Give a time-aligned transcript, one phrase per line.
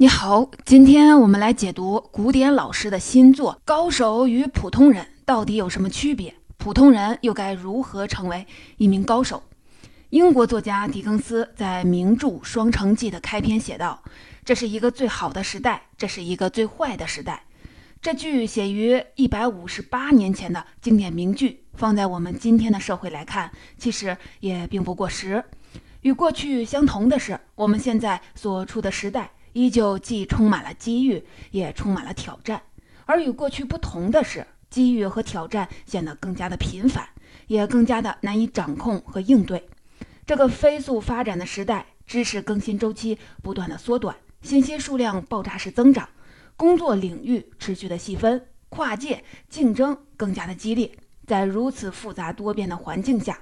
[0.00, 6.32] 你好，今天我们来解读古典老师的新作《高手与普通人到底有什么区别？
[6.56, 9.42] 普通人又该如何成为一名高手？》
[10.10, 14.00] 英国作家狄更斯在名著《双城记》的开篇写道
[14.46, 17.42] ：“这是一个最好的时代，这是一个最坏的时代。”
[18.00, 25.44] 这句写于一百五十八年前的经典名句，放在我们今天的社会来看，其实也并不过时。
[26.02, 29.32] 与过去相同的是，我们现在所处的时代。
[29.58, 32.62] 依旧既充满了机遇，也充满了挑战。
[33.06, 37.08] 而与过去不同的是，机遇和挑战显得更加的频繁，
[37.48, 39.68] 也更加的难以掌控和应对。
[40.24, 46.08] 这个飞速发展的时代，知识更新周期不断的缩短，信息数量爆炸式增长，
[46.56, 50.92] 工作领域持续的细分，跨界竞争更加的激烈。
[51.26, 53.40] 在如此复杂多变的环境下，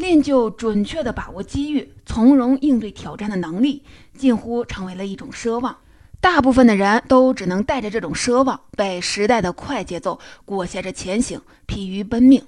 [0.00, 3.84] 练就准确地把握机遇、从容应对挑战的能力，
[4.16, 5.76] 近乎成为了一种奢望。
[6.20, 12.42] 大部分的人都只能带着这种奢望，被时代的快节奏裹挟着前行，疲于奔命。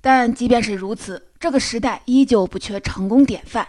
[0.00, 3.66] 但即便是如此，这个时代依旧不缺成功典范。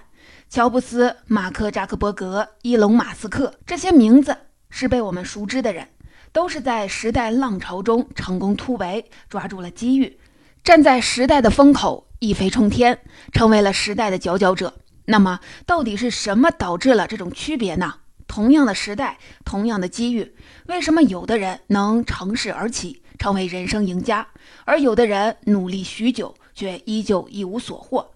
[0.50, 4.35] 乔布斯、马克·扎克伯格、伊隆·马斯克这些名字
[4.69, 5.88] 是被我们熟知的人，
[6.31, 10.19] 都是在时代浪潮中成功突围，抓住了机遇，
[10.63, 12.08] 站在时代的风口。
[12.23, 13.00] 一飞冲天，
[13.31, 14.73] 成为了时代的佼佼者。
[15.05, 17.95] 那么，到底是什么导致了这种区别呢？
[18.27, 20.33] 同样的时代，同样的机遇，
[20.67, 24.27] 为什么有的人能乘势而起，成为人生赢家，
[24.63, 28.11] 而有的人努力许久却依旧一无所获？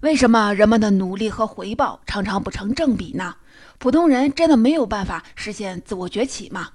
[0.00, 3.36] 为什么人们的努力和回报常常不成正比呢？
[3.78, 6.70] 普通人真的没有办法实现自我崛起吗？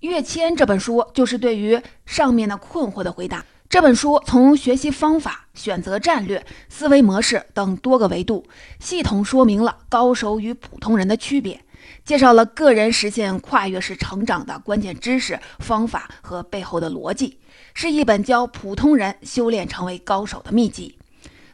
[0.00, 3.44] 跃迁这本书就是对于上面的困惑的回答。
[3.72, 8.46] 这本书从学习方法、选择战略、思维模式等多个维度，
[8.78, 11.58] 系统说明了高手与普通人的区别，
[12.04, 17.38] 介绍了个人实现跨越式成长的关键知识、方法和背后的逻辑，
[17.72, 20.98] 是一本教普通人修炼成为高手的秘籍。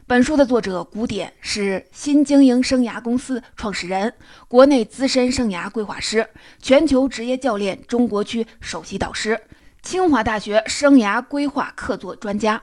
[0.05, 4.13] 本书的作者古典是新经营生涯公司创始人，
[4.49, 6.27] 国内资深生涯规划师，
[6.61, 9.39] 全球职业教练中国区首席导师。
[9.81, 12.61] 清华大学生涯规划客座专家，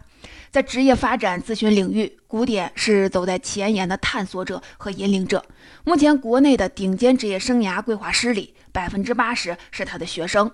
[0.51, 5.45] 在职业发展咨询领域，古典是走在前沿的探索者和引领者。
[5.85, 10.51] 目前，国内的顶尖职业生涯规划师里，百分之八十是他的学生。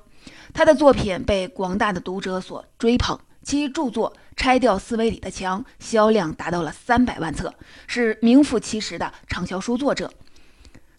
[0.55, 7.53] 他的作品被广大的读者所追捧，其著作《拆掉思维里的墙》销量达到了三百万册，
[7.89, 10.11] 是名副其实的畅销书作者。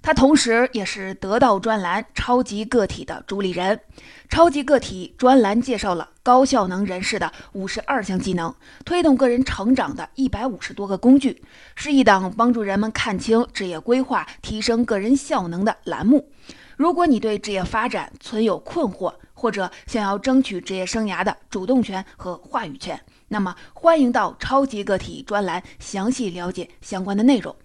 [0.04, 3.78] 他同时也是得到专栏《超级个体》的主理人，
[4.28, 8.54] 《超级个体》专栏介绍了高效能人士的五十二项技能，
[8.84, 11.42] 推动个人成长的一百五十多个工具，
[11.76, 16.30] 是一档帮助人们看清职业规划、提升个人效能的栏目。
[16.76, 23.00] 如果你对职业发展存有困惑，或者想要争取职业生涯的主动权和话语权，
[23.30, 27.56] 那么欢迎到《超级个体》专栏详细了解相关的内容。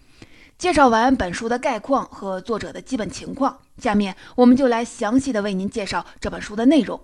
[0.59, 7.01] 介绍完本书的概况和作者的基本情况，下面我们就来详细的为您介绍这本书的内容。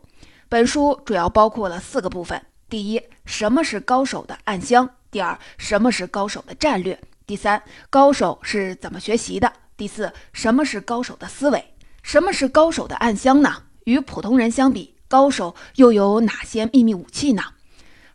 [0.48, 6.96] 本书主要包括了四个部分：第一，什么是高手的暗箱；第二，什么是高手的战略；
[7.28, 11.64] 第三，高手是怎么学习的；第四，什么是高手的思维？
[12.02, 13.62] 什么是高手的暗箱呢？
[13.84, 17.44] 与普通人相比，高手又有哪些秘密武器呢？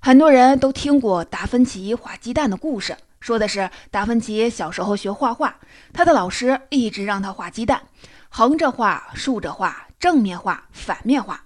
[0.01, 2.97] 很多人都听过达芬奇画鸡蛋的故事。
[3.19, 5.55] 说的是达芬奇小时候学画画，
[5.93, 7.81] 他的老师一直让他画鸡蛋，
[8.29, 11.43] 横着画、竖着画、正面画、反面画。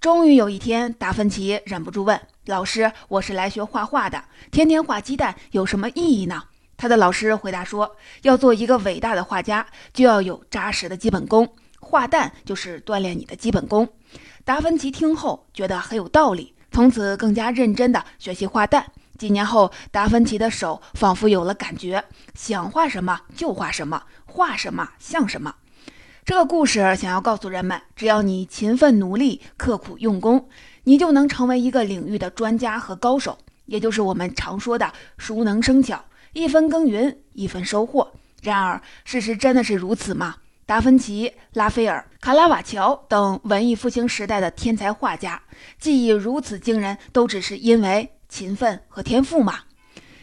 [0.00, 6.44] 终于有一天，达芬奇忍不住问老师：“我是来学画画的，天天画鸡蛋有什么意义呢？”
[6.76, 11.50] 他的老师回答说：“要做一个伟大的画家，就要有扎实的基本功，
[11.80, 13.88] 画蛋就是锻炼你的基本功。”
[14.44, 18.86] 达芬奇听后觉得很有道理，从此更加认真地学习画蛋。
[19.18, 22.04] 几年后，达芬奇的手仿佛有了感觉，
[22.34, 25.54] 想画什么就画什么，画什么像什么。
[26.24, 30.48] 这个故事想要告诉人们，只要你勤奋努力、刻苦用功，
[30.84, 36.04] 你就能成为一个领域的专家和高手，也就是我们常说的“熟能生巧”，
[36.34, 38.12] 一分耕耘一分收获。
[38.42, 40.36] 然而，事实真的是如此吗？
[40.66, 45.40] 达芬奇、拉斐尔、卡拉瓦乔等文艺复兴时代的天才画家，
[45.78, 48.15] 技艺如此惊人，都只是因为。
[48.28, 49.60] 勤奋和天赋嘛。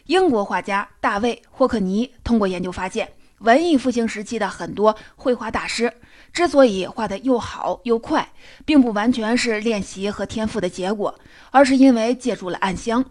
[0.06, 5.94] 英国画家大卫·霍克尼通过研究发现，文艺复兴时期的很多绘画大师
[6.32, 8.30] 之所以画得又好又快，
[8.66, 11.18] 并不完全是练习和天赋的结果，
[11.52, 13.04] 而是因为借助了暗箱。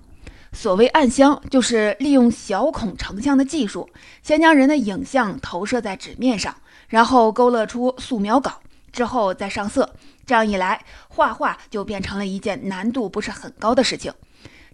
[0.52, 3.88] 所谓暗箱，就是利用小孔成像的技术，
[4.22, 6.54] 先将人的影像投射在纸面上，
[6.88, 8.60] 然后勾勒出素描稿，
[8.92, 9.94] 之后再上色。
[10.26, 14.12] 这样一来，画画就变成了一件难度不是很高的事情。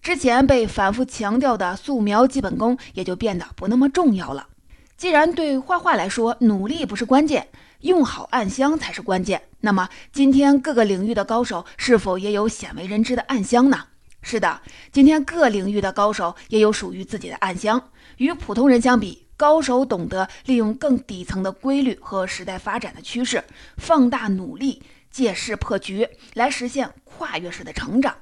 [0.02, 4.48] 之前被反复强调的素描基本功也就变得不那么重要了。
[4.96, 7.48] 既然对画画来说，努力不是关键，
[7.80, 13.84] 用好暗箱才是关键，那么今天各个领域的高手是否也有鲜为人知的暗箱呢？
[14.20, 14.60] 是的，
[14.90, 17.90] 今天各领域的高手也有属于自己的暗箱。
[18.16, 23.44] 与普通人相比，高手懂得利用更底层的规律和时代发展的趋势，
[23.76, 28.16] 放大努力，借势破局，来实现跨越式的成长。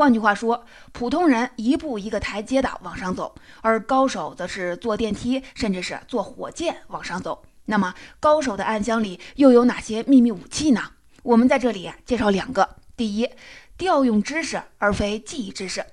[0.00, 7.42] 换句话说，普通人一步一个台阶的往上走，而高手则是坐电梯，甚至是坐火箭往上走。
[7.66, 10.80] 那么，高手的暗箱里又有哪些秘密武器呢？
[11.22, 12.76] 我们在这里介绍两个。
[12.96, 13.28] 第一，
[13.76, 15.84] 调用知识而非记忆知识。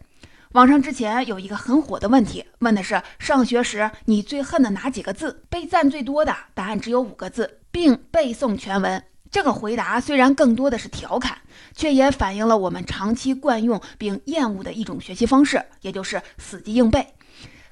[0.54, 5.44] 网上之前有一个很火的问题，问的是上学时你最恨的哪几个字？
[5.50, 9.04] 被赞最多的答案只有五个字，并背诵全文。
[9.30, 11.38] 这个回答虽然更多的是调侃，
[11.76, 17.08] 却也反映了我们长期惯用并厌恶的一种学习方式，也就是死记硬背。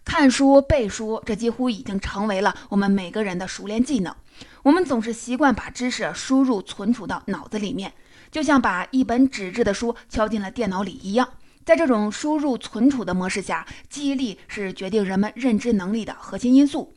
[0.03, 4.13] 看书背书，这几乎已经成为了我们每个人的熟练技能。
[4.61, 7.91] 我们总是习惯把知识输入存储到脑子里面，
[8.29, 11.27] 就像把一本纸质的书敲进了电脑里一样。
[11.63, 16.93] 在这种输入存储的模式下，记忆力是决定人们认知能力的核心因素。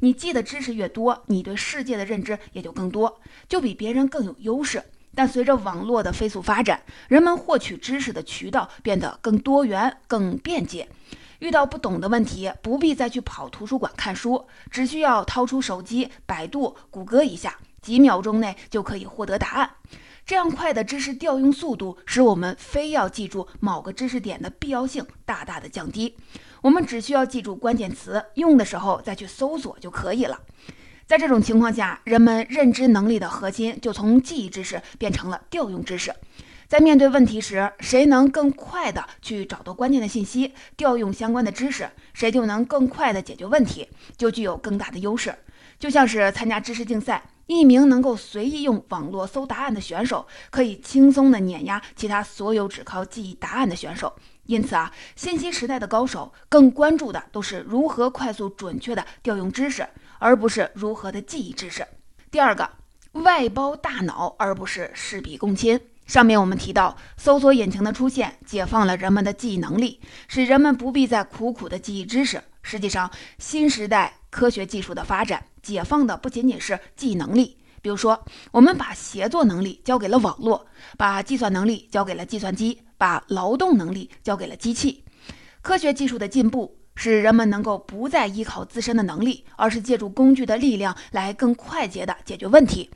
[0.00, 4.82] 你记的知识越多，你对世界的认知也就更多，就比别人更有优势。
[5.14, 10.88] 但随着网络的飞速发展，人们获取知识的渠道变得更多元、更便捷。
[11.40, 19.70] 遇到不懂的问题，不必再去跑图书馆看书，只需要掏出手机，百度、谷歌一下，几秒钟内就可以获得答案。
[20.26, 26.16] 这样快的知识调用速度，使我们非要记住某个知识点的必要性大大的降低。
[26.62, 30.38] 我们只需要记住关键词，用的时候再去搜索就可以了。
[31.06, 36.14] 在这种情况下，人们认知能力的核心就从记忆知识变成了调用知识。
[36.68, 45.34] 在面对问题时，谁能更快的去找到关键的信息，调用相关的知识，谁就能更快的解决问题，就具有更大的优势。
[45.80, 54.14] 就像是参加知识竞赛，一名能够随意用网络搜答案的选手，可以轻松的碾压其他所有只靠记忆答案的选手。
[54.50, 59.88] 因此啊，信息时代的高手更关注的都是如何快速准确的调用知识，
[60.18, 61.86] 而不是如何的记忆知识。
[62.32, 62.68] 第二个，
[63.12, 65.78] 外包大脑，而不是事必躬亲。
[66.04, 72.42] 上面我们提到，搜索引擎的出现解放了人们的记忆能力，使人们不必再苦苦的记忆知识。
[72.62, 73.08] 实际上，
[73.38, 77.56] 新时代科学技术的发展解放的不仅仅是记忆能力。
[77.82, 80.66] 比如说，我们把协作能力交给了网络，
[80.98, 85.04] 把计算能力交给了计算机，把劳动能力交给了机器。
[85.62, 92.90] 科学技术的进步使人们能够不再依靠自身的能力，而是借助工具的力量来更快捷地解决问题。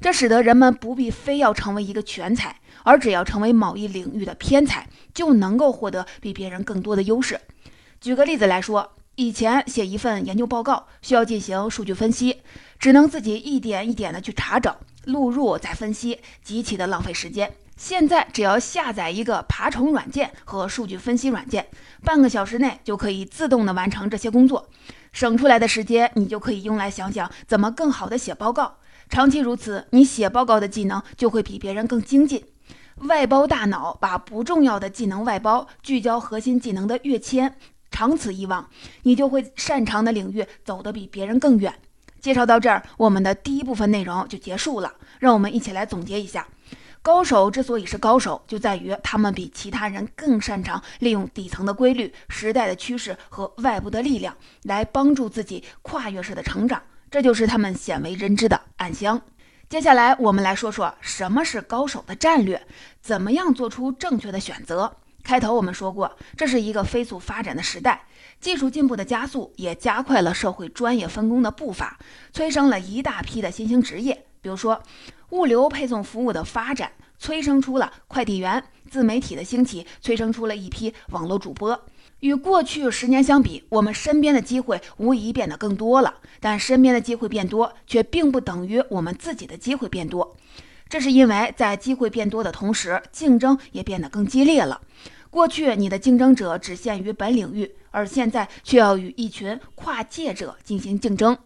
[0.00, 7.40] 这使得人们不必非要成为一个全才，而只要成为某一领域的偏才，就能够获得比别人更多的优势。
[8.00, 8.92] 举个例子来说。
[9.18, 12.40] 以前写一份研究报告需要进行数据分析，
[12.78, 14.76] 只能自己一点一点的去查找、
[15.06, 17.52] 录入再分析，极其的浪费时间。
[17.76, 21.66] 现在只要下载一个爬虫软件和数据分析软件，
[22.04, 24.68] 半个小时内就可以自动的完成这些工作。
[25.12, 28.76] 省出来的时间，你就可以用来想想怎么更好的写报告。
[29.08, 32.44] 长期如此，你写报告的技能就会比别人更精进。
[32.98, 37.56] 外包大脑，把不重要的技能外包，聚焦核心技能的跃迁。
[37.90, 38.68] 长此以往，
[39.02, 41.74] 你就会擅长的领域走得比别人更远。
[42.20, 44.92] 介绍到这儿，我们的第一部分内容就结束了。
[45.18, 46.46] 让我们一起来总结一下：
[47.00, 56.82] 高手之所以是高手，就在于他们比其他人更擅长利用底层的规律、时代的趋势和外部的力量，来帮助自己跨越式的成长。
[57.10, 59.22] 这就是他们鲜为人知的暗箱。
[59.68, 62.66] 接下来，我们来说说什么是高手的战略，
[63.00, 64.96] 怎么样做出正确的选择。
[65.28, 68.06] 开头我们说过，这是一个飞速发展的时代，
[68.40, 71.98] 技术进步的加速也加快了社会专业分工的步伐，
[72.32, 74.24] 催生了一大批的新兴职业。
[74.40, 74.82] 比如说，
[75.32, 78.58] 物流配送服务的发展，催生出了快递员；
[78.90, 81.78] 自媒体的兴起，催生出了一批网络主播。
[82.20, 86.14] 与过去十年相比，我们身边的机会无疑变得更多了。
[86.40, 90.34] 但身边的机会变多，却并不等于我们自己的机会变多。
[90.88, 94.80] 这是因为在机会变多的同时，竞争也变得更激烈了。
[95.30, 101.36] 过去你的竞争者只限于本领域，而现在却要与一群跨界者进行竞争。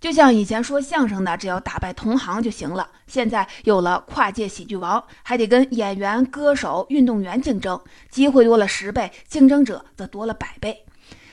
[0.00, 2.88] 就像以前说相声的，只要打败同行就行了。
[3.06, 10.84] 现在有了跨界喜剧王，还得跟演员、歌手、运动员竞争，机会多了十倍，竞争者则多了百倍。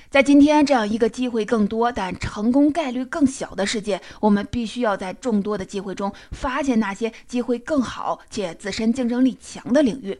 [0.10, 10.18] 在今天这样一个机会更多但成功概率更小的世界，我们必须要在众多的机会中发现那些机会更好且自身竞争力强的领域。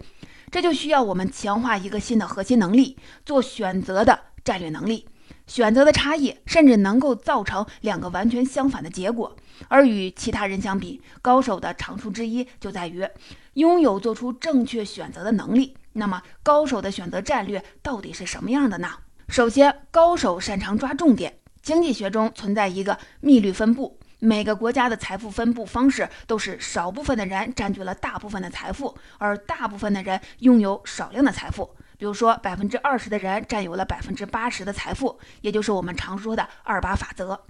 [0.52, 5.08] 这就需要我们强化一个新的核心能力——做选择的战略能力。
[5.48, 9.36] 选择的差异甚至能够造成两个完全相反的结果。
[9.70, 13.08] 而与其他人相比，高手的长处之一就在于
[13.54, 15.76] 拥有做出正确选择的能力。
[15.94, 18.90] 那么，高手的选择战略到底是什么样的呢？
[19.30, 21.38] 首先，高手擅长抓重点。
[21.62, 31.68] 经济学中存在一个密律分布，每个国家的财富分布方式都是少部分的人占据了大部分的财富，而大部分的人拥有少量的财富。
[31.98, 37.42] 比如说，百分之二十的人占有了百分之八十的财富，也就是我们常说的二八法则。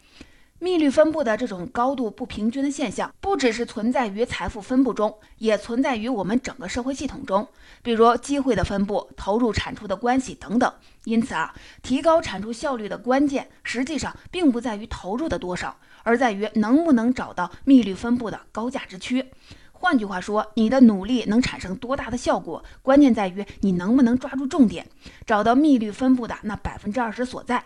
[0.59, 7.45] 密律分布的这种高度不平均的现象，不只是存在于财富分布中，也存在于我们整个社会系统中，
[7.81, 10.73] 比如机会的分布、投入产出的关系等等。
[11.03, 19.25] 因此啊，提高产出效率的关键，实际上并不在于投入的多少，而在于能不能找到密律分布的高价值区。
[19.71, 24.85] 换句话说，你的努力能产生多大的效果，关键在于你能不能抓住重点，
[25.25, 27.63] 找到密律分布的那百分之二十所在。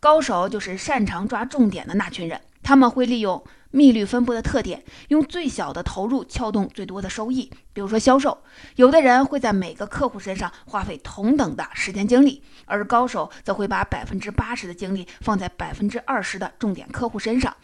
[0.00, 3.40] 高手就是擅长抓重点的那群人，他们会利用
[3.72, 7.50] 密律分布的特点，用最小的投入撬动最多的收益。
[7.72, 8.38] 比如说销售，
[8.76, 17.56] 有的人会在每个客户身上花费同等的时间精力，而高手则会把百分之八十的精力放在百分之二十的重点客户身上，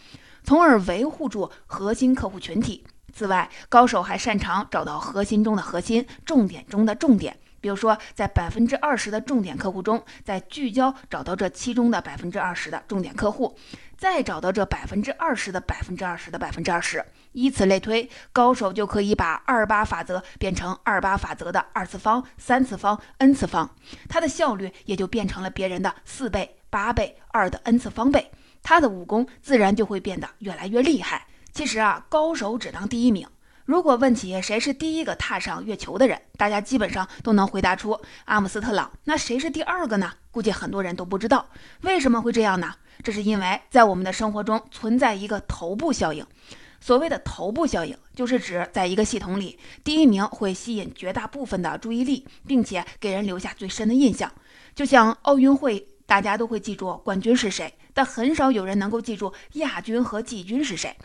[0.42, 2.84] 从而维护住核心客户群体。
[3.12, 7.38] 此外，高手还擅长找到核心中的核心，重点中的重点。
[7.60, 13.56] 比如说，在百分之二十的重点客户中，再聚焦找到这其中的百分之二十的重点客户，
[13.96, 23.68] 再找到这百分之二十的百分之二十的百分之二十，以此类推，高手就可以把二八法则变成二八法则的二次方、三次方、n 次方，
[24.08, 28.30] 他的效率也就变成了别人的四倍、八倍、二的 n 次方倍，
[28.62, 31.26] 他的武功自然就会变得越来越厉害。
[31.52, 33.26] 其实啊，高手只当第一名。
[33.68, 38.90] 如果问起谁是第一个踏上月球的人，大家基本上都能回答出阿姆斯特朗。
[39.04, 40.10] 那谁是第二个呢？
[40.30, 41.46] 估计很多人都不知道。
[41.82, 42.74] 为什么会这样呢？
[43.04, 46.26] 这是因为在我们的生活中存在一个头部效应。
[46.80, 54.32] 所谓的头部效应，就是指在一个系统里，第一名会吸引绝大部分的注意力，并且给人留下最深的印象。
[54.74, 60.96] 就像奥运会，大家都会记住冠军是谁，但很少有人能够记住亚军和季军是谁。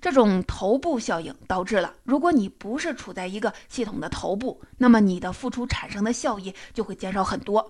[0.00, 7.60] 这种头部效应导致了，如果你不是处在一个系统的头部，那么你的付出产生的效益就会减少很多；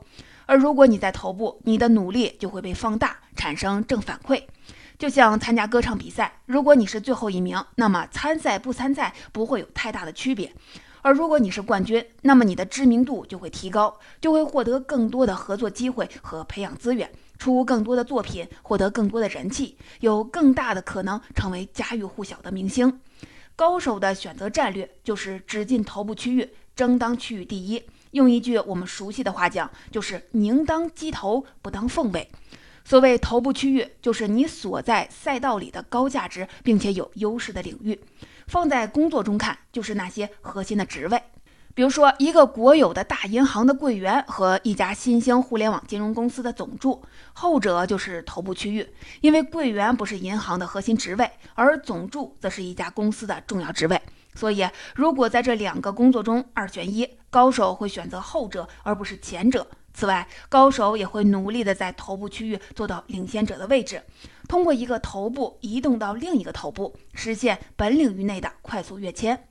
[0.47, 4.43] 而如果你在头部，你的努力就会被放大，产生正反馈。
[4.99, 10.51] 就像参加歌唱比赛，如果你是最后一名，那么参赛不参赛不会有太大的区别；
[11.03, 17.11] 而如果你是冠军，那么你的知名度就会提高，就会获得更多的合作机会和培养资源。
[17.39, 23.01] 出更多的作品，获得更多的人气，有更大的可能成为家喻户晓的明星。
[23.57, 27.83] 高手的选择战略就是只进头部区域，争当区域第一。
[28.13, 32.31] 用一句我们熟悉的话讲，就是宁当鸡头，不当凤尾。
[32.85, 38.01] 所谓头部区域，就是你所在赛道里的高价值并且有优势的领域。
[38.47, 41.23] 放在工作中看，就是那些核心的职位。
[41.79, 48.85] 比如说，一个国有的大银行的柜员和一家新兴互联网金融公司的总助，后者就是头部区域，
[49.21, 54.03] 因为柜员不是银行的核心职位，而总助则是一家公司的重要职位。
[54.35, 59.65] 所以，如果在这两个工作中二选一，高手会选择后者而不是前者。
[59.95, 64.03] 此外，高手也会努力的在头部区域做到领先者的位置，
[64.49, 69.45] 通过一个头部移动到另一个头部，实现本领域内的快速跃迁。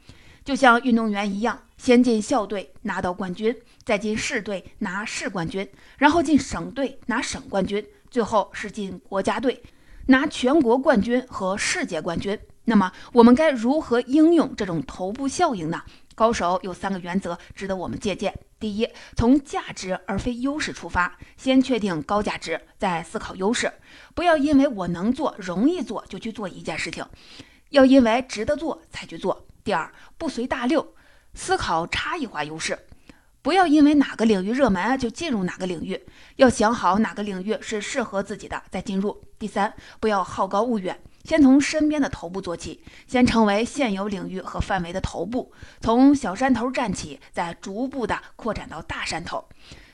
[0.43, 3.55] 就像运动员一样，先进校队拿到冠军，
[3.86, 9.63] 再进市队拿市冠军，然后进省队拿省冠军，最后是进国家队
[10.07, 12.38] 拿全国冠军和世界冠军。
[12.65, 15.81] 那么，我们该如何应用这种头部效应呢？
[16.15, 23.72] 高手有三个原则值得我们借鉴：第一，从价值而非优势出发，先确定高价值，再思考优势。
[24.15, 27.05] 不要因为我能做、容易做就去做一件事情，
[27.69, 29.46] 要因为值得做才去做。
[29.63, 30.96] 第二，不随大流，
[31.38, 32.77] 思考差异化优势，
[33.44, 36.01] 不要因为哪个领域热门就进入哪个领域，
[36.38, 39.24] 要想好哪个领域是适合自己的再进入。
[39.38, 49.48] 第三，不要好高骛远，先从身边的头部做起，先成为现有领域和范围的头部，从小山头站起，再逐步的扩展到大山头。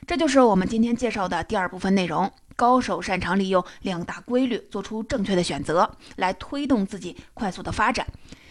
[0.08, 2.32] 这就是我们今天介绍的第二部分内容。
[2.56, 8.08] 高手擅长利用两大规律，做出正确的选择，来推动自己快速的发展。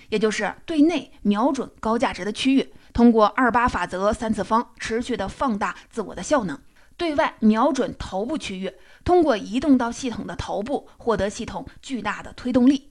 [0.08, 6.56] 也就是对内瞄准高价值的区域，通过二八法则三次方持续的放大自我的效能；
[6.96, 8.72] 对外瞄准头部区域，
[9.02, 12.90] 通过移动到系统的头部，获得系统巨大的推动力。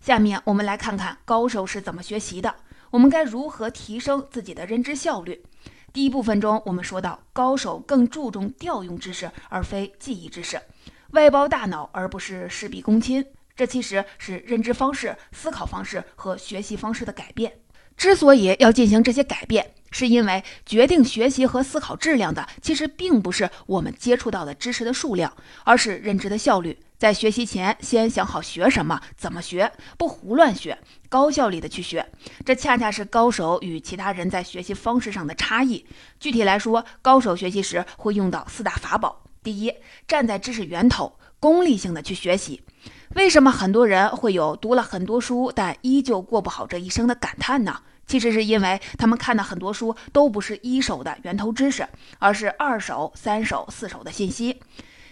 [0.00, 2.54] 下面我们来看看高手是怎么学习的，
[2.90, 5.44] 我们该如何提升自己的认知效率。
[5.92, 10.62] 第一部分中，我们说到高手更注重调用知识而非记忆知识，
[11.10, 13.26] 外包大脑而不是事必躬亲。
[13.56, 17.58] 这其实是认知方式、思考方式和学习方式的改变。
[18.00, 25.30] 之所以要进行这些改变，是因为决定学习和思考质量的，其实并不是我们接触到的知识的数量，
[25.64, 26.78] 而是认知的效率。
[26.96, 30.78] 在学习前，先想好学什么、怎么学，不胡乱学，
[31.10, 32.06] 高效率的去学。
[32.42, 35.84] 这恰恰是高手与其他人在学习方式上的差异。
[36.18, 39.74] 具体来说，高手学习时会用到四大法宝：第一，
[40.08, 42.62] 站在知识源头，功利性的去学习。
[43.14, 47.82] 为什么很多人会有读了很多书，但依旧过不好这一生的感叹呢？
[48.10, 51.86] 其实是因为他们看的很多书都不是一手的源头知识，
[52.18, 54.60] 而是二手、三手、四手的信息。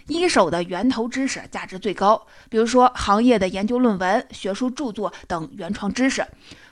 [0.07, 6.21] 一手的源头知识价值最高，比如说行业的研究论文、学术著作等原创知识；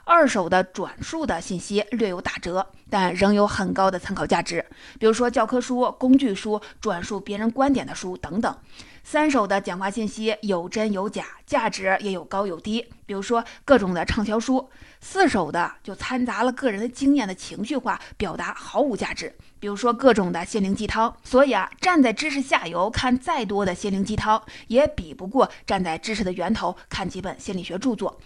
[0.07, 4.65] 二手的转述的信息略有打折，但仍有很高的参考价值，
[4.97, 8.57] 比如说教科书、工具书、转述别人观点的书等等。
[9.03, 14.69] 三手的讲话信息有真有假，价值也有高有低，比如说各种的畅销书；
[15.01, 21.13] 四手的就掺杂了个人的经验的情绪化表达，毫无价值，比如说各种的心灵鸡汤。
[21.21, 28.17] 所以啊，站在知识下游看再多的心灵鸡汤，也比不过站在知识的源头看几本心理学著作。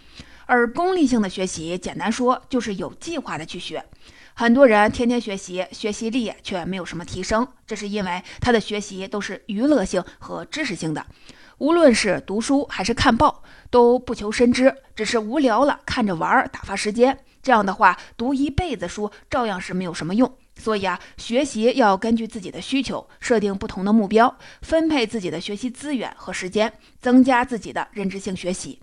[0.46, 3.84] 而功利性的学习，简单说就是有计划的去学。
[4.34, 11.06] 很多人天天学习，学习力却没有什么提升，这是因为他的学习都是娱乐性和知识性的，
[11.58, 17.18] 无论是读书还是看报，都不求深知，只是无聊了看着玩儿打发时间。
[17.44, 20.32] 这样的话，读一辈子书照样是没有什么用。
[20.56, 28.80] 所以啊，学习要根据自己的需求，设定不同的目标，分配自己的学习资源和时间，增加自己的认知性学习。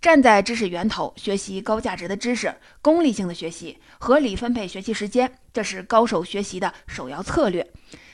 [0.00, 7.68] 站在知识源头学习高价值的知识，功利性的学习，合理分配学习时间，这是高手学习的首要策略。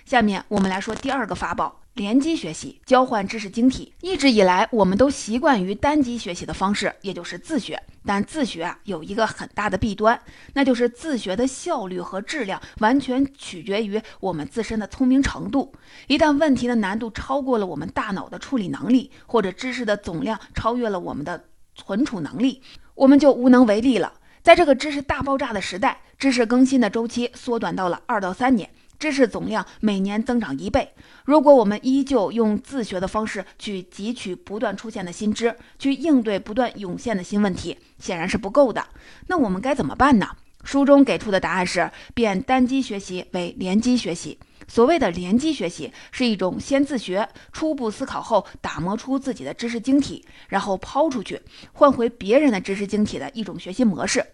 [0.06, 3.92] 下面我们来说第二个法宝：联机学习，交换知识晶体。
[4.00, 7.78] 一直以来，我们都习惯于单机学习的方式，也就是自学。
[8.06, 10.18] 但自学啊，有一个很大的弊端，
[10.54, 15.74] 那就是自学的效率和质量完全取决于我们自身的聪明程度。
[16.06, 21.44] 一旦问题的难度超过了我们大脑的处理能力，或者知识的总量超越了我们的。
[21.74, 22.62] 存储能力，
[22.94, 24.12] 我们就无能为力了。
[24.42, 30.90] 在这个知识大爆炸的时代，知识更新的周期缩短到了二到三年，知识总量每年增长一倍。
[31.24, 38.86] 如果我们依旧用自学的方式去汲取不断出现的新知，去应对不断涌现的新问题，显然是不够的。
[39.28, 40.28] 那我们该怎么办呢？
[40.62, 44.38] 书中给出的答案是：变单机学习为联机学习。
[44.66, 51.40] 所谓的联机学习，是一种先自学、初步思考后打磨出自己的知识晶体，然后抛出去
[51.72, 54.24] 换回别人的知识晶体的一种学习模式。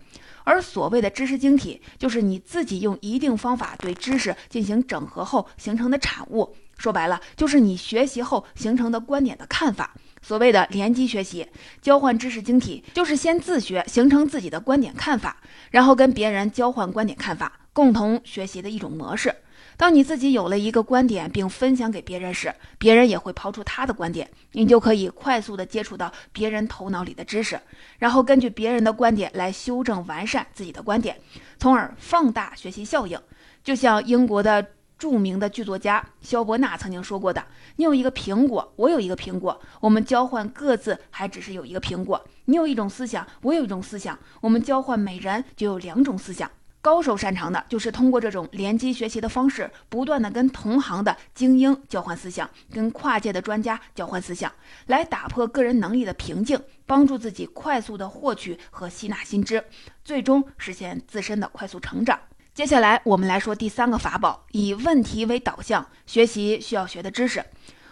[0.42, 6.56] 而所谓的知识晶体，就是你自己用一定方法对知识进行整合后形成的产物。
[6.78, 9.94] 说白了，就是你学习后形成的观点的看法。
[10.22, 11.46] 所谓的联机学习，
[11.82, 15.36] 交换知识晶体，就是先自学形成自己的观点看法，
[15.70, 19.34] 然后跟别人交换观点看法，共同学习的一种模式。
[19.80, 27.58] 当你自己有了一个观点并分享给别人时，别人也会抛出他的观点，你就可以快速的接触到别人头脑里的知识，
[27.98, 31.18] 然后根据别人的观点来修正完善自己的观点，
[31.58, 33.18] 从而放大学习效应。
[33.64, 34.66] 就像英国的
[34.98, 37.42] 著名的剧作家肖伯纳曾经说过的
[37.76, 42.22] ：“你有一个苹果，我有一个苹果，我们交换各自还只是有一个苹果。
[42.44, 46.50] 你有一种思想，我有一种思想，我们交换每人就有两种思想。”
[46.82, 54.50] 高手擅长的就是通过这种联机学习的方式，不断的跟同行的精英交换思想，跟跨界的专家交换思想，
[54.86, 59.62] 来打破个人能力的瓶颈，帮助自己快速的获取和吸纳新知，
[60.02, 62.18] 最终实现自身的快速成长。
[62.54, 67.44] 接下来我们来说第三个法宝，以问题为导向学习需要学的知识。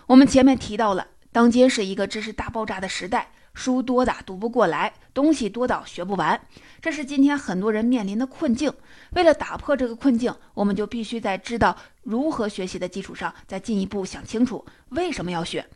[0.06, 3.32] 我们前面提到了，当今是一个知识大爆炸的时代。
[3.58, 6.40] 书多的读不过来，东西多到学不完，
[6.80, 8.72] 这是今天很多人面临的困境。
[9.10, 15.66] 为了打破这个困境，我们就必须在知道如何学习的基础上，再进一步想清楚为什么要学。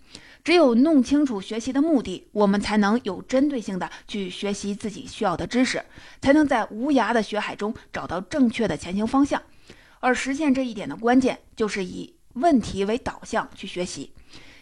[0.44, 5.84] 只有弄清楚学习的目的，我们才能有针对性的去学习自己需要的知识，
[6.20, 9.42] 才能在无涯的学海中找到正确的前行方向。
[9.98, 14.12] 而实现这一点的关键，就是以问题为导向去学习。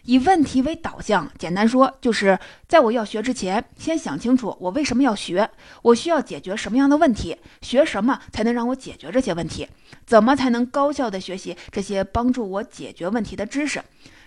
[0.03, 2.37] 以问题为导向，简单说就是
[2.67, 5.49] 在我要学之前，先想清楚我为什么要学，
[5.81, 9.67] 我需要解决什么样的问题，学什么才能让我解决这些问题，
[10.05, 13.81] 怎么才能高效的学习这些帮助我解决问题的知识。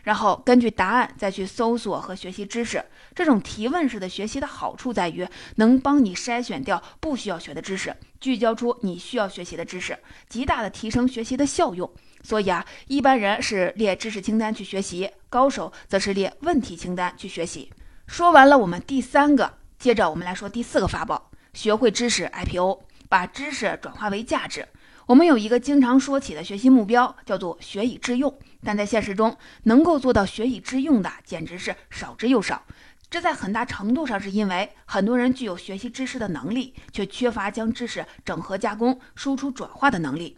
[0.04, 2.84] 然后根据答案再去搜索和学习知识。
[3.14, 11.90] 这种提问式的学习的好处在于，能帮你筛选掉不需要学的知识，聚焦出你需要学习的知识，极大的提升学习的效用。
[12.24, 17.70] 所以啊，一般人是列知识清单去学习，高手则是列问题清单去学习。
[18.06, 24.66] 说完了我们第三个，接着我们来说第四个法宝：学会知识 IPO，把知识转化为价值。
[25.06, 28.34] 我们有一个经常说起的学习目标，叫做学以致用。
[28.64, 32.64] 但在现实中，能够做到学以致用的简直是少之又少。
[33.10, 40.34] 这在很大程度上是因为很多人具有学习知识的能力，却缺乏将知识整合加工、输出转化的能力。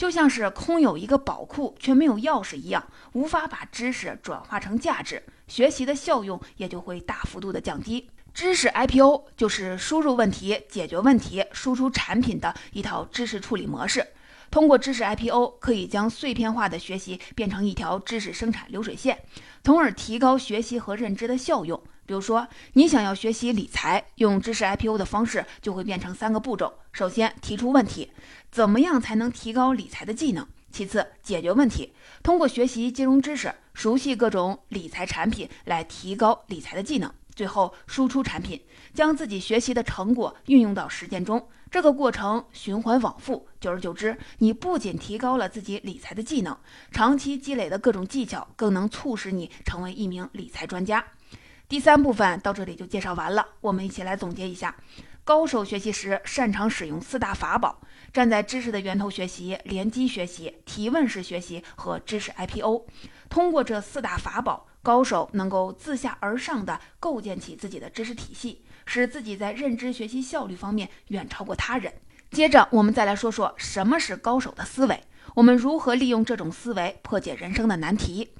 [0.00, 2.82] 就像是空有一个宝库却没有钥匙一样，
[3.12, 8.08] 无法把知识转化成价值，学习的效用也就会大幅度的降低。
[8.32, 14.06] 知识 IPO 就是输入问题、解决问题、输出产品的一套知识处理模式。
[14.50, 19.18] 通过知识 IPO，可以将碎片化的学习变成一条知识生产流水线，
[19.62, 21.78] 从而提高学习和认知的效用。
[22.06, 28.10] 比如说，你想要学习理财，用知识 IPO 的方式，就会变成三个步骤：首先，提出问题，
[28.50, 38.60] 怎么样才能提高理财的技能；其次，解决问题，通过学习金融知识，熟悉各种理财产品来提高理财的技能；最后，输出产品，
[38.92, 41.48] 将自己学习的成果运用到实践中。
[41.70, 46.58] 这个过程循环往复，久而久之，你不仅提高了自己理财的技能，
[46.90, 51.04] 长期积累的各种技巧，更能促使你成为一名理财专家。
[51.68, 54.74] 第三部分到这里就介绍完了，我们一起来总结一下：
[55.24, 57.80] 高手学习时擅长使用四大法宝，
[58.12, 62.86] 站在知识的源头学习、联机学习、提问式学习和知识 IPO。
[63.28, 68.64] 通过这四大法宝，高手能够自下而上的构建起自己的知识体系。
[68.86, 71.92] 使自己在认知学习效率方面远超过他人。
[72.32, 75.04] 接着，我们再来说说什么是高手的思维，
[75.36, 78.32] 我们如何利用这种思维破解人生的难题。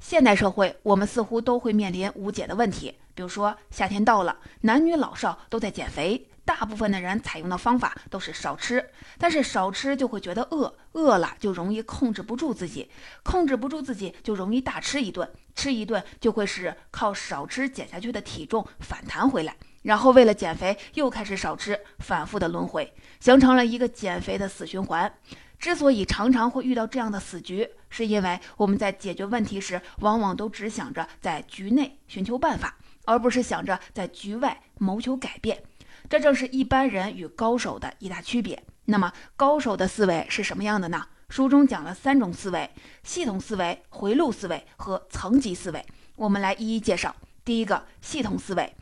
[0.00, 6.28] 现代社会，我们似乎都会面临无解的问题，比如说夏天到了，男女老少都在减肥。
[6.46, 12.90] 大部分的人采用的方法都是少吃，但是少吃就会觉得饿，饿了就容易控制不住自己，
[13.22, 25.10] 控制不住自己就容易大吃一顿，吃一顿就会使靠少吃减下去的体重反弹回来，然后为了减肥又开始少吃，反复的轮回，形成了一个减肥的死循环。
[25.58, 35.62] 之所以常常会遇到这样的死局，是因为我们在解决问题时，往往都只想着在局内寻求办法，而不是想着在局外谋求改变。
[36.08, 38.62] 这正是一般人与高手的一大区别。
[38.86, 41.06] 那么，高手的思维是什么样的呢？
[41.30, 42.70] 书中讲了三种思维：
[43.02, 45.84] 系统思维、回路思维和层级思维。
[46.16, 47.14] 我们来一一介绍。
[47.44, 48.74] 第一个，系统思维。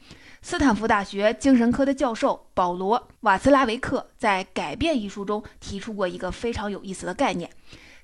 [0.43, 7.49] 斯坦福大学精神科的教授保罗·瓦茨拉维克在《改变》一书中提出过一个非常有意思的概念：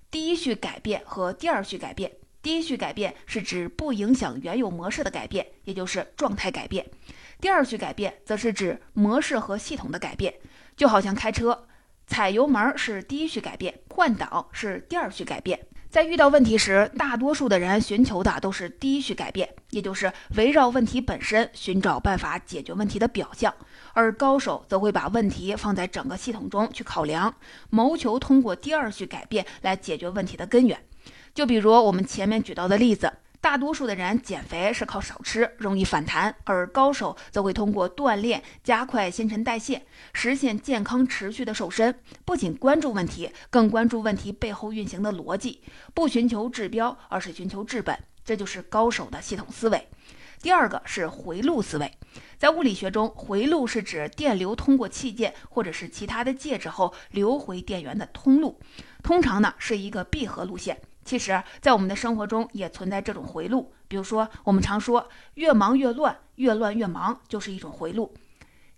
[0.08, 2.12] 第一序改变和第二序改变。
[2.40, 6.86] 第一序改变是指不影响原有模式的改变，也就是状态改变。
[7.40, 10.34] 第二序改变则是指模式和系统的改变，
[10.76, 11.66] 就好像开车，
[12.06, 15.58] 踩油门是第一序改变，换挡是第二序改变。
[15.90, 23.50] 在遇到问题时，大多数的人寻求的都是第一序改变，也就是围绕问题本身寻找办法解决问题的表象；
[23.94, 27.34] 而高手则会把问题放在整个系统中去考量，
[27.70, 30.78] 谋求通过第二序改变来解决问题的根源。
[31.34, 33.12] 就比如我们前面举到的例子。
[33.40, 42.00] 大多数的人减肥是靠少吃，容易反弹；而高手则会通过锻炼加快新陈代谢，实现健康持续的瘦身。
[42.24, 45.62] 不仅关注问题，更关注问题背后运行的逻辑，
[45.94, 47.96] 不寻求治标，而是寻求治本。
[48.24, 49.88] 这就是高手的系统思维。
[50.42, 51.92] 第二个是回路思维，
[52.38, 58.60] 在物理学中，回路是指电流通过器件或者是其他的介质后流回电源的通路，
[59.04, 60.80] 通常呢是一个闭合路线。
[61.08, 63.72] 其实，在我们的生活中也存在这种回路。
[63.88, 68.12] 比如说，我们常说“越忙越乱，越乱越忙”，就是一种回路。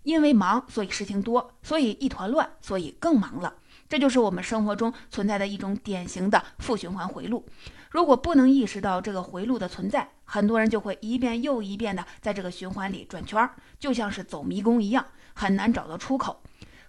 [0.03, 3.55] 因为忙，所以事情多，所以一团乱，所以更忙了。
[3.89, 7.45] 这就是我们生活中存在的一种典型的负循环回路。
[7.89, 16.41] 如果不能意识到这个回路的存在，很多人就会一遍又一遍的在这个循环里转圈儿，就像是走迷宫一样，很难找到出口。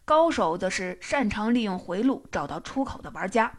[0.04, 3.52] 高手则是擅长利用回路找到出口的玩家。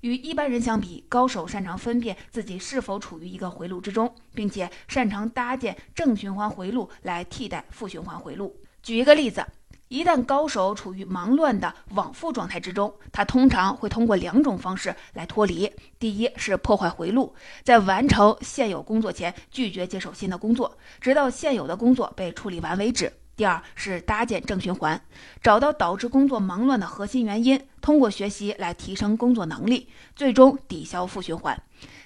[0.00, 8.56] 与一般人相比，高手擅长分辨自己是否处于一个回路之中，并且擅长搭建正循环回路来替代负循环回路。
[8.82, 9.44] 举一个例子，
[9.88, 24.98] 一旦高手处于忙乱的往复状态之中，他通常会通过两种方式来脱离：第一是破坏回路，在完成现有工作前拒绝接手新的工作，直到现有的工作被处理完为止；第二是搭建正循环，
[25.42, 31.54] 找到导致工作忙乱的核心原因，通过学习来提升工作能力，最终抵消负循环；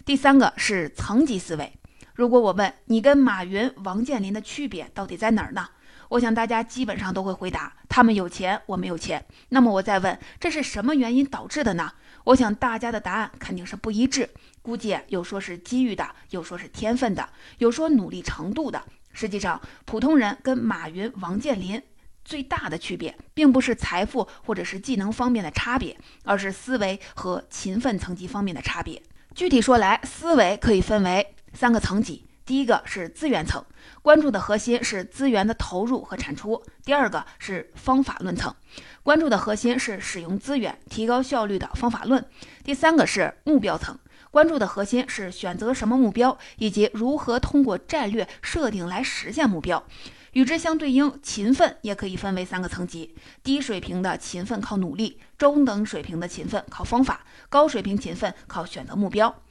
[0.05, 1.73] 第三个是层级思维。
[2.15, 5.69] 如果我问你跟马云、王健林的区别到底在哪儿呢？
[6.09, 9.25] 我想大家基本上都会回答，他们有钱，我没有钱。
[9.51, 11.93] 那么我再问，这是什么原因导致的呢？
[12.25, 14.29] 我想大家的答案肯定是不一致，
[14.61, 18.83] 估计有说是机遇的，有说是天分的，有说努力程度的。
[19.13, 21.83] 实际上，普通人跟马云、王健林
[22.25, 29.03] 最大的区别，并不是财富或者是技能方面的差别，而是思维和勤奋层级方面的差别。
[29.35, 32.27] 具体说来，思维可以分为三个层级。
[32.47, 33.65] 第一个是资源层，
[34.03, 38.53] 关注的核心是资源的投入和产出；第二个是方法论层，
[39.05, 42.21] 关注的核心是使用资源提高效率的方法论；
[42.65, 43.97] 第三个是目标层，
[44.31, 49.85] 关注的核心是选择什么目标以及如何通过战略设定来实现目标。
[50.33, 59.43] 与之相对应，勤奋也可以分为三个层级：低水平的勤奋靠努力，中等水平的勤奋靠方法，高水平勤奋靠选择目标。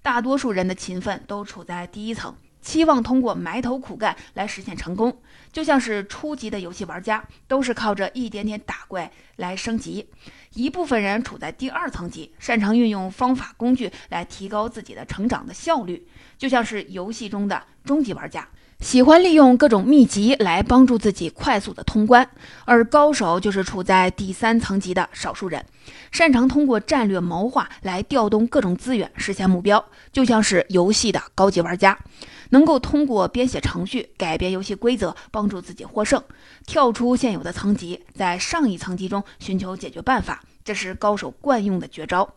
[0.00, 2.36] 大多数人的勤奋都处在第一层。
[2.60, 10.08] 期望通过埋头苦干来实现成功，就像是初级的游戏玩家都是靠着一点点打怪来升级。
[10.54, 18.48] 一部分人处在第二层级，擅长运用方法工具来提高自己的成长的效率，就像是游戏中的中级玩家，
[18.80, 22.30] 喜欢利用各种秘籍来帮助自己快速的通关。
[22.64, 25.64] 而高手就是处在第三层级的少数人，
[26.12, 31.98] 擅长通过战略谋划来调动各种资源实现目标，就像是游戏的高级玩家。
[32.50, 36.22] 能够通过编写程序、改变游戏规则，帮助自己获胜，
[36.64, 42.32] 跳出现有的层级，在上一层级中寻求解决办法，这是高手惯用的绝招。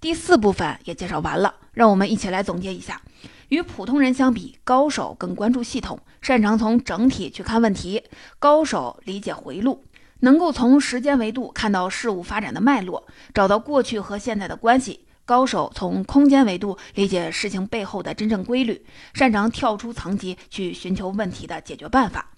[0.00, 3.02] 第四部分也介绍完了，让我们一起来总结一下：
[3.50, 8.00] 与普通人相比，高手更关注系统，擅长从整体去看问题；
[8.38, 9.84] 高手理解回路，
[10.20, 15.06] 能够从时间维度看到事物发展的脉络，找到过去和现在的关系。
[15.24, 18.84] 高手从空间维度理解事情背后的真正规律，
[19.14, 22.30] 擅长跳出层级去寻求问题的解决办法。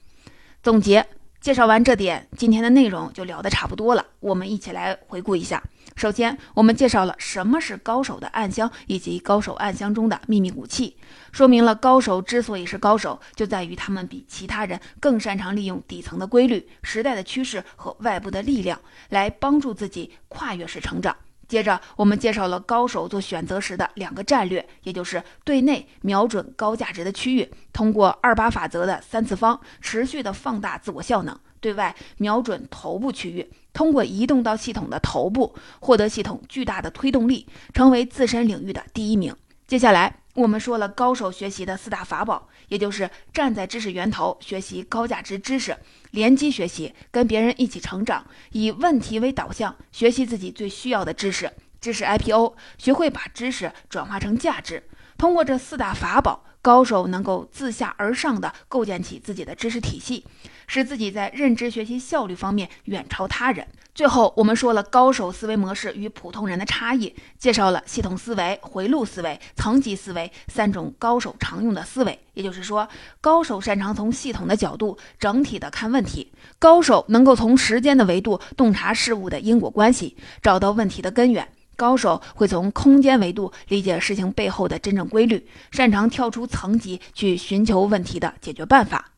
[0.62, 1.07] 总结
[1.42, 4.07] 介绍完这点，今天的内容就聊得差不多了。
[4.20, 5.61] 我们一起来回顾一下。
[5.96, 10.96] 首先，我们介绍了什么是高手的暗箱，以及高手暗箱中的秘密武器，
[11.33, 21.16] 说明了高手之所以是高手，就在于他们比其他人更擅长利用底层的规律、时代的趋势和外部的力量，来帮助自己跨越式成长。
[21.53, 39.37] 接着，我们介绍了高手做选择时的两个战略，也就是对内瞄准高价值的区域，通过二八法则的三次方持续的放大自我效能；对外瞄准头部区域，通过移动到系统的头部，获得系统巨大的推动力，成为自身领域的第一名。
[39.67, 40.21] 接下来。
[40.35, 45.77] 我们说了高手学习的四大法宝，也就是站在知识源头学习高价值知识，
[46.12, 54.83] 联机学习，跟别人一起成长，以问题为导向学习自己最需要的知识，知识 IPO，学会把知识转化成价值。
[55.18, 60.25] 通过这四大法宝，高手能够自下而上的构建起自己的知识体系，
[60.72, 63.66] 使自己在认知学习效率方面远超他人。
[63.94, 72.18] 最后，我们说了高手思维模式与普通人的差异，介绍了系统思维、回路思维、层级思维三种高手常用的思维。
[72.32, 72.88] 也就是说，
[73.20, 81.44] 高手擅长从系统的角度整体的看问题，高手能够从时间的维度洞察事物的因果关系，找到问题的根源；
[81.76, 89.12] 高手会从空间维度理解事情背后的真正规律，擅长跳出层级去寻求问题的解决办法。